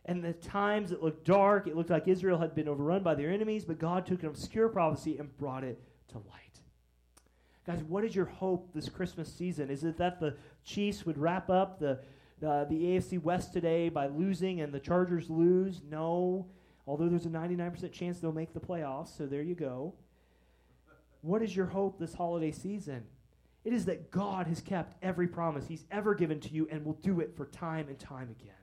[0.09, 3.31] And the times it looked dark, it looked like Israel had been overrun by their
[3.31, 6.61] enemies, but God took an obscure prophecy and brought it to light.
[7.67, 9.71] Guys, what is your hope this Christmas season?
[9.71, 12.01] Is it that the Chiefs would wrap up the
[12.41, 15.81] the AFC West today by losing and the Chargers lose.
[15.89, 16.47] No,
[16.87, 19.95] although there's a 99% chance they'll make the playoffs, so there you go.
[21.21, 23.05] What is your hope this holiday season?
[23.65, 26.95] It is that God has kept every promise He's ever given to you and will
[26.95, 28.55] do it for time and time again.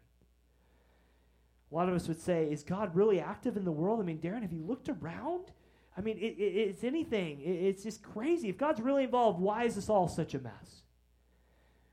[1.71, 3.99] A lot of us would say, Is God really active in the world?
[3.99, 5.51] I mean, Darren, have you looked around?
[5.97, 7.39] I mean, it, it, it's anything.
[7.41, 8.49] It, it's just crazy.
[8.49, 10.83] If God's really involved, why is this all such a mess?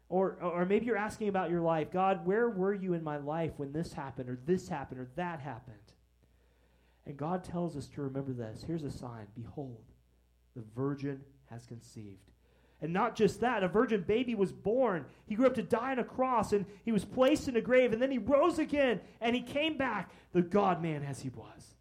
[0.09, 3.53] Or, or maybe you're asking about your life God, where were you in my life
[3.57, 5.77] when this happened, or this happened, or that happened?
[7.07, 8.65] And God tells us to remember this.
[8.67, 9.85] Here's a sign Behold,
[10.55, 12.32] the virgin has conceived.
[12.83, 15.07] And not just that, a virgin baby was born.
[15.27, 17.93] He grew up to die on a cross, and he was placed in a grave,
[17.93, 21.77] and then he rose again, and he came back, the God man as he was.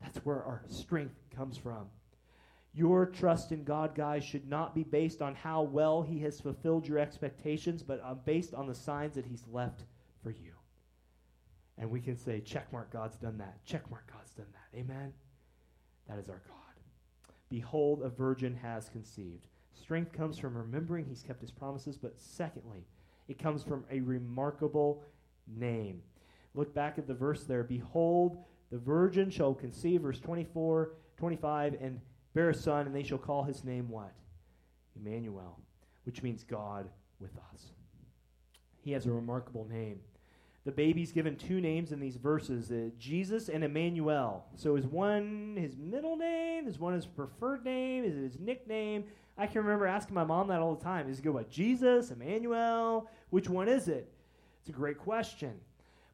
[0.00, 1.86] That's where our strength comes from.
[2.72, 6.86] Your trust in God, guys, should not be based on how well He has fulfilled
[6.86, 9.82] your expectations, but uh, based on the signs that He's left
[10.22, 10.52] for you.
[11.76, 13.64] And we can say, checkmark, God's done that.
[13.66, 14.78] Checkmark, God's done that.
[14.78, 15.12] Amen?
[16.08, 16.54] That is our God.
[17.48, 19.48] Behold, a virgin has conceived.
[19.80, 22.86] Strength comes from remembering He's kept His promises, but secondly,
[23.28, 25.02] it comes from a remarkable
[25.46, 26.02] name.
[26.54, 27.62] Look back at the verse there.
[27.62, 32.00] Behold, the virgin shall conceive, verse 24, 25, and
[32.34, 34.12] bear a son, and they shall call his name what?
[34.96, 35.58] Emmanuel,
[36.04, 36.88] which means God
[37.20, 37.66] with us.
[38.80, 40.00] He has a remarkable name.
[40.64, 44.44] The baby's given two names in these verses uh, Jesus and Emmanuel.
[44.54, 46.66] So is one his middle name?
[46.68, 48.04] Is one his preferred name?
[48.04, 49.04] Is it his nickname?
[49.38, 51.08] I can remember asking my mom that all the time.
[51.08, 53.08] Is it go by Jesus, Emmanuel?
[53.30, 54.12] Which one is it?
[54.60, 55.54] It's a great question.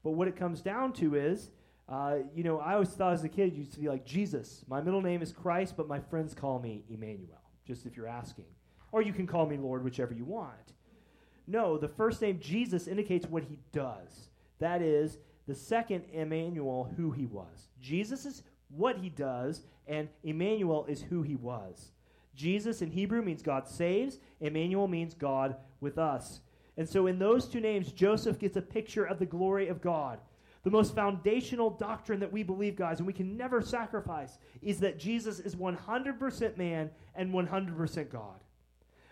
[0.03, 1.51] But what it comes down to is
[1.89, 4.65] uh, you know, I always thought as a kid, used to be like Jesus.
[4.69, 8.47] My middle name is Christ, but my friends call me Emmanuel, just if you're asking.
[8.91, 10.73] Or you can call me Lord, whichever you want.
[11.47, 14.31] No, the first name Jesus indicates what he does.
[14.61, 17.69] That is, the second Emmanuel, who he was.
[17.83, 21.91] Jesus is what he does, and Emmanuel is who he was.
[22.35, 26.41] Jesus in Hebrew means God saves, Emmanuel means God with us.
[26.77, 30.19] And so in those two names, Joseph gets a picture of the glory of God.
[30.65, 34.99] The most foundational doctrine that we believe, guys, and we can never sacrifice, is that
[34.99, 38.41] Jesus is 100% man and 100% God.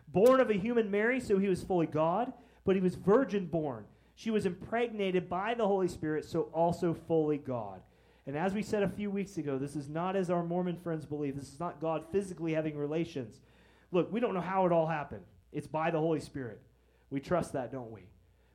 [0.08, 2.32] Born of a human Mary, so he was fully God,
[2.64, 3.84] but he was virgin born.
[4.14, 7.82] She was impregnated by the Holy Spirit, so also fully God.
[8.26, 11.04] And as we said a few weeks ago, this is not as our Mormon friends
[11.04, 11.36] believe.
[11.36, 13.40] This is not God physically having relations.
[13.90, 15.24] Look, we don't know how it all happened.
[15.52, 16.60] It's by the Holy Spirit.
[17.10, 18.02] We trust that, don't we?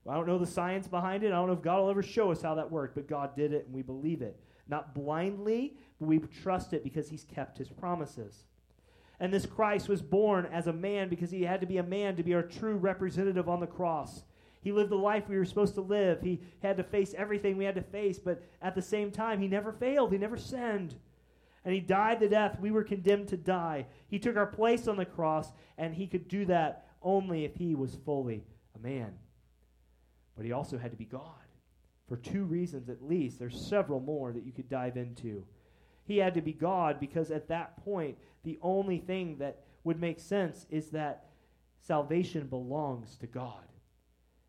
[0.08, 1.28] I don't know the science behind it.
[1.28, 3.52] I don't know if God will ever show us how that worked, but God did
[3.52, 4.40] it and we believe it.
[4.70, 8.46] Not blindly, but we trust it because he's kept his promises.
[9.20, 12.16] And this Christ was born as a man because he had to be a man
[12.16, 14.24] to be our true representative on the cross.
[14.62, 16.22] He lived the life we were supposed to live.
[16.22, 19.48] He had to face everything we had to face, but at the same time, he
[19.48, 20.12] never failed.
[20.12, 20.96] He never sinned.
[21.64, 23.88] And he died the death we were condemned to die.
[24.08, 27.76] He took our place on the cross, and he could do that only if he
[27.76, 28.44] was fully
[28.76, 29.14] a man
[30.38, 31.34] but he also had to be God.
[32.08, 33.38] for two reasons at least.
[33.38, 35.44] There's several more that you could dive into.
[36.06, 40.22] He had to be God because at that point, the only thing that would make
[40.22, 41.26] sense is that
[41.82, 43.66] salvation belongs to God.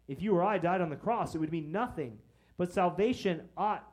[0.08, 2.18] If you or I died on the cross, it would mean nothing.
[2.56, 3.84] But salvation ought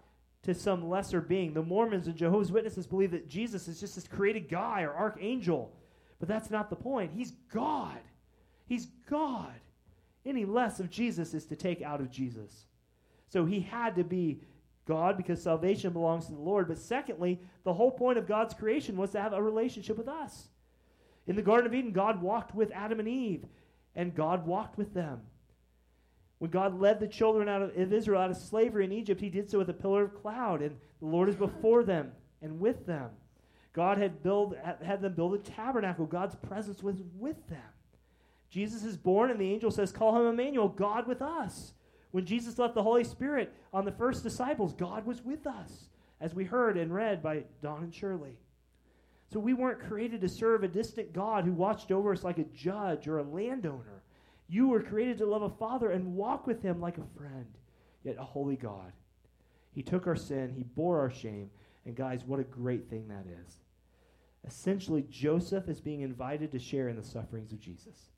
[0.44, 1.54] to some lesser being.
[1.54, 5.76] The Mormons and Jehovah's Witnesses believe that Jesus is just this created guy or archangel.
[6.20, 7.12] But that's not the point.
[7.14, 8.00] He's God.
[8.66, 9.54] He's God.
[10.26, 12.66] Any less of Jesus is to take out of Jesus.
[13.28, 14.42] So he had to be
[14.88, 16.68] God because salvation belongs to the Lord.
[16.68, 20.48] But secondly, the whole point of God's creation was to have a relationship with us.
[21.28, 23.46] In the Garden of Eden, God walked with Adam and Eve,
[23.96, 25.22] and God walked with them.
[26.40, 29.50] When God led the children out of, Israel out of slavery in Egypt, he did
[29.50, 32.12] so with a pillar of cloud, and the Lord is before them
[32.42, 33.10] and with them.
[33.74, 36.06] God had, build, had them build a tabernacle.
[36.06, 37.60] God's presence was with them.
[38.50, 41.74] Jesus is born, and the angel says, Call him Emmanuel, God with us.
[42.12, 45.90] When Jesus left the Holy Spirit on the first disciples, God was with us,
[46.22, 48.38] as we heard and read by Don and Shirley.
[49.34, 52.46] So we weren't created to serve a distant God who watched over us like a
[52.46, 53.95] judge or a landowner.
[54.48, 57.48] You were created to love a father and walk with him like a friend,
[58.04, 58.92] yet a holy God.
[59.72, 61.50] He took our sin, he bore our shame,
[61.86, 63.58] and guys, what a great thing that is.
[64.46, 68.12] Essentially, Joseph is being invited to share in the sufferings of Jesus.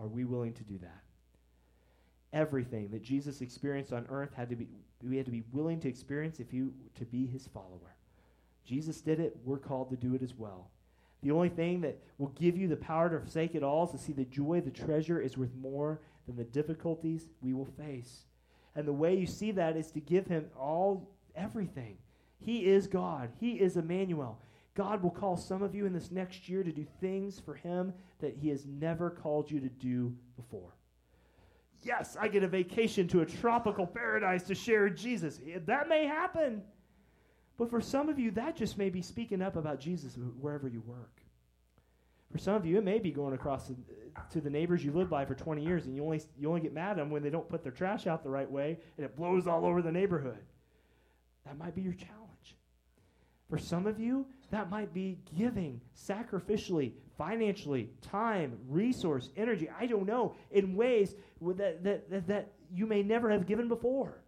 [0.00, 1.02] Are we willing to do that?
[2.32, 4.68] Everything that Jesus experienced on earth had to be
[5.02, 7.96] we had to be willing to experience if you to be his follower.
[8.64, 10.70] Jesus did it, we're called to do it as well.
[11.22, 13.98] The only thing that will give you the power to forsake it all is to
[13.98, 18.26] see the joy, the treasure is worth more than the difficulties we will face.
[18.74, 21.96] And the way you see that is to give him all, everything.
[22.44, 24.38] He is God, He is Emmanuel.
[24.74, 27.92] God will call some of you in this next year to do things for Him
[28.20, 30.74] that He has never called you to do before.
[31.82, 35.40] Yes, I get a vacation to a tropical paradise to share Jesus.
[35.66, 36.62] That may happen.
[37.58, 40.82] But for some of you, that just may be speaking up about Jesus wherever you
[40.86, 41.20] work.
[42.32, 43.76] For some of you, it may be going across to,
[44.30, 46.72] to the neighbors you live by for 20 years, and you only, you only get
[46.72, 49.14] mad at them when they don't put their trash out the right way, and it
[49.14, 50.38] blows all over the neighborhood.
[51.44, 52.56] That might be your challenge.
[53.50, 60.06] For some of you, that might be giving sacrificially, financially, time, resource, energy, I don't
[60.06, 64.21] know, in ways that, that, that, that you may never have given before.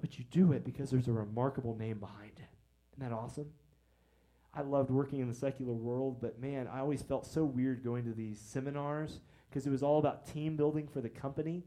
[0.00, 2.48] But you do it because there's a remarkable name behind it.
[2.92, 3.50] Isn't that awesome?
[4.54, 8.04] I loved working in the secular world, but man, I always felt so weird going
[8.04, 11.62] to these seminars because it was all about team building for the company.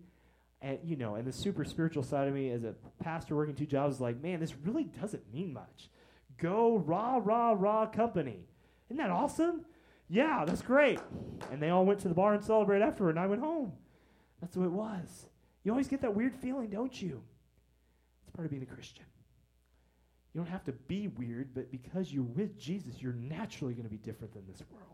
[0.62, 3.66] And you know, and the super spiritual side of me as a pastor working two
[3.66, 5.90] jobs is like, man, this really doesn't mean much.
[6.38, 8.48] Go rah rah rah company.
[8.90, 9.66] Isn't that awesome?
[10.10, 11.00] Yeah, that's great.
[11.52, 13.74] And they all went to the bar and celebrated afterward, and I went home.
[14.42, 15.28] That's what it was.
[15.64, 17.22] You always get that weird feeling, don't you?
[18.40, 19.04] Part of being a Christian.
[20.34, 23.92] You don't have to be weird, but because you're with Jesus, you're naturally going to
[23.92, 24.86] be different than this world.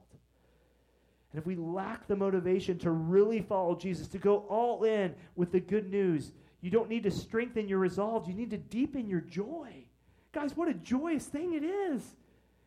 [1.31, 5.51] And if we lack the motivation to really follow Jesus, to go all in with
[5.51, 6.31] the good news,
[6.61, 8.27] you don't need to strengthen your resolve.
[8.27, 9.85] You need to deepen your joy.
[10.31, 12.01] Guys, what a joyous thing it is.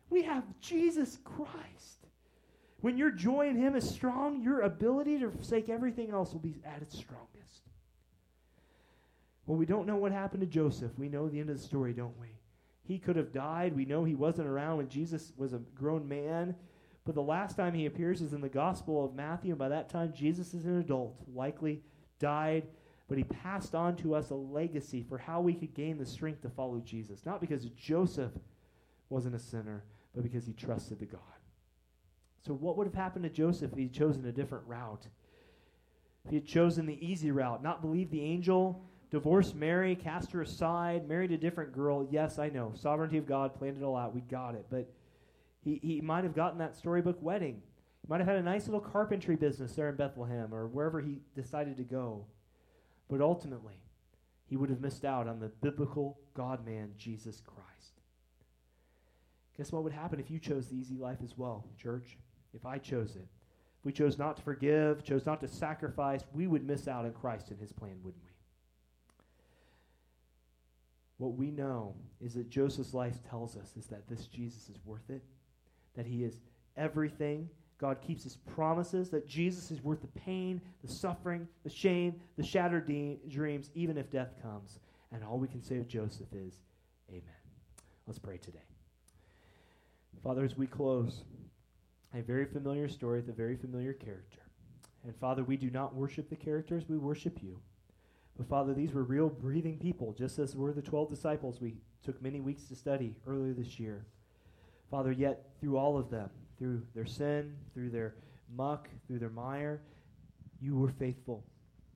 [0.09, 2.07] We have Jesus Christ.
[2.79, 6.61] When your joy in Him is strong, your ability to forsake everything else will be
[6.63, 7.68] at its strongest.
[9.49, 10.91] Well, we don't know what happened to Joseph.
[10.95, 12.27] We know the end of the story, don't we?
[12.83, 13.75] He could have died.
[13.75, 16.53] We know he wasn't around when Jesus was a grown man.
[17.03, 19.49] But the last time he appears is in the Gospel of Matthew.
[19.49, 21.81] And by that time, Jesus is an adult, likely
[22.19, 22.67] died,
[23.07, 26.43] but he passed on to us a legacy for how we could gain the strength
[26.43, 27.25] to follow Jesus.
[27.25, 28.33] Not because Joseph
[29.09, 29.83] wasn't a sinner,
[30.13, 31.21] but because he trusted the God.
[32.45, 35.07] So, what would have happened to Joseph if he'd chosen a different route?
[36.23, 40.41] If he had chosen the easy route, not believe the angel, divorced Mary, cast her
[40.41, 42.07] aside, married a different girl.
[42.09, 42.73] Yes, I know.
[42.75, 44.13] Sovereignty of God planned it all out.
[44.13, 44.65] We got it.
[44.69, 44.91] But
[45.63, 47.61] he, he might have gotten that storybook wedding.
[48.01, 51.17] He might have had a nice little carpentry business there in Bethlehem or wherever he
[51.35, 52.25] decided to go.
[53.09, 53.81] But ultimately,
[54.45, 58.01] he would have missed out on the biblical God man, Jesus Christ.
[59.57, 62.17] Guess what would happen if you chose the easy life as well, church?
[62.53, 63.27] If I chose it.
[63.79, 67.13] If we chose not to forgive, chose not to sacrifice, we would miss out on
[67.13, 68.28] Christ and his plan, wouldn't we?
[71.19, 75.09] What we know is that Joseph's life tells us is that this Jesus is worth
[75.09, 75.21] it,
[75.95, 76.39] that he is
[76.77, 77.49] everything.
[77.77, 82.43] God keeps his promises, that Jesus is worth the pain, the suffering, the shame, the
[82.43, 84.79] shattered de- dreams, even if death comes.
[85.11, 86.61] And all we can say of Joseph is,
[87.09, 87.23] Amen.
[88.07, 88.59] Let's pray today.
[90.23, 91.23] Father, as we close,
[92.13, 94.39] a very familiar story with a very familiar character.
[95.03, 97.59] And Father, we do not worship the characters, we worship you.
[98.39, 101.75] But Father, these were real breathing people, just as were the 12 disciples we
[102.05, 104.05] took many weeks to study earlier this year.
[104.89, 108.15] Father, yet through all of them, through their sin, through their
[108.55, 109.81] muck, through their mire,
[110.61, 111.43] you were faithful.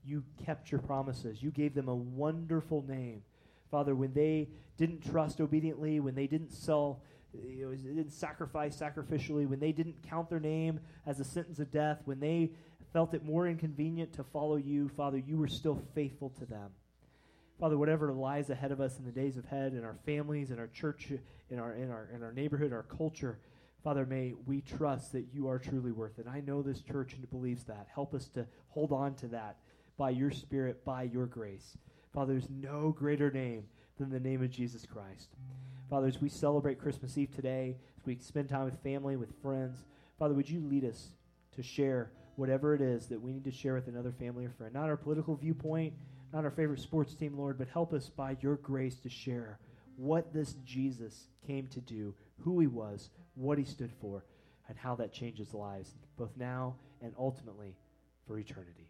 [0.04, 1.42] You kept your promises.
[1.42, 3.22] You gave them a wonderful name.
[3.70, 7.00] Father, when they didn't trust obediently, when they didn't sell,
[7.32, 11.70] you know, didn't sacrifice sacrificially, when they didn't count their name as a sentence of
[11.70, 12.50] death, when they
[12.94, 16.70] felt it more inconvenient to follow you, Father, you were still faithful to them.
[17.58, 20.68] Father, whatever lies ahead of us in the days ahead, in our families, in our
[20.68, 21.08] church,
[21.50, 23.38] in our in our in our neighborhood, our culture,
[23.82, 26.26] Father, may we trust that you are truly worth it.
[26.30, 27.88] I know this church believes that.
[27.92, 29.56] Help us to hold on to that
[29.96, 31.76] by your Spirit, by your grace.
[32.12, 33.64] Father, there's no greater name
[33.98, 35.30] than the name of Jesus Christ.
[35.90, 39.84] Father, as we celebrate Christmas Eve today, as we spend time with family, with friends,
[40.16, 41.08] Father, would you lead us
[41.56, 44.74] to share whatever it is that we need to share with another family or friend?
[44.74, 45.94] Not our political viewpoint,
[46.32, 49.58] not our favorite sports team, Lord, but help us by your grace to share
[49.96, 54.24] what this Jesus came to do, who he was, what he stood for,
[54.68, 57.76] and how that changes lives, both now and ultimately
[58.26, 58.88] for eternity.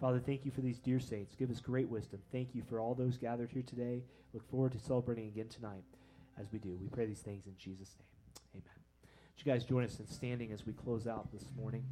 [0.00, 1.34] Father, thank you for these dear saints.
[1.34, 2.20] Give us great wisdom.
[2.30, 4.04] Thank you for all those gathered here today.
[4.32, 5.82] Look forward to celebrating again tonight
[6.40, 6.78] as we do.
[6.80, 8.62] We pray these things in Jesus' name.
[8.62, 8.78] Amen.
[9.02, 11.84] Would you guys join us in standing as we close out this morning?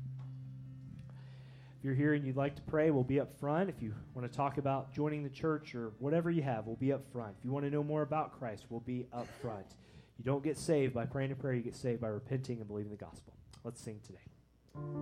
[1.86, 3.70] You're here and you'd like to pray, we'll be up front.
[3.70, 6.92] If you want to talk about joining the church or whatever you have, we'll be
[6.92, 7.36] up front.
[7.38, 9.76] If you want to know more about Christ, we'll be up front.
[10.18, 12.90] You don't get saved by praying a prayer, you get saved by repenting and believing
[12.90, 13.34] the gospel.
[13.62, 14.96] Let's sing today.